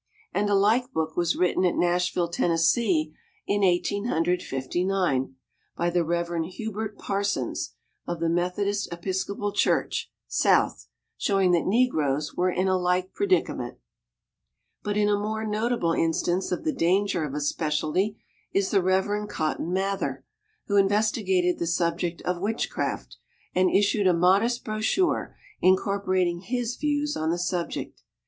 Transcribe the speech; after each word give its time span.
And 0.33 0.49
a 0.49 0.55
like 0.55 0.91
book 0.93 1.15
was 1.15 1.35
written 1.35 1.63
at 1.63 1.75
Nashville, 1.75 2.27
Tennessee, 2.27 3.13
in 3.45 3.63
Eighteen 3.63 4.05
Hundred 4.05 4.41
Fifty 4.41 4.83
nine, 4.83 5.35
by 5.77 5.91
the 5.91 6.03
Reverend 6.03 6.45
Hubert 6.47 6.97
Parsons 6.97 7.75
of 8.07 8.19
the 8.19 8.27
Methodist 8.27 8.91
Episcopal 8.91 9.51
Church 9.51 10.11
(South), 10.27 10.87
showing 11.19 11.51
that 11.51 11.67
negroes 11.67 12.33
were 12.33 12.49
in 12.49 12.67
a 12.67 12.77
like 12.79 13.13
predicament. 13.13 13.77
But 14.81 14.97
a 14.97 15.05
more 15.15 15.45
notable 15.45 15.93
instance 15.93 16.51
of 16.51 16.63
the 16.63 16.73
danger 16.73 17.23
of 17.23 17.35
a 17.35 17.39
specialty 17.39 18.17
is 18.53 18.71
the 18.71 18.81
Reverend 18.81 19.29
Cotton 19.29 19.71
Mather, 19.71 20.25
who 20.65 20.77
investigated 20.77 21.59
the 21.59 21.67
subject 21.67 22.23
of 22.23 22.41
witchcraft 22.41 23.17
and 23.53 23.69
issued 23.69 24.07
a 24.07 24.15
modest 24.15 24.65
brochure 24.65 25.37
incorporating 25.61 26.39
his 26.39 26.75
views 26.75 27.15
on 27.15 27.29
the 27.29 27.37
subject. 27.37 28.01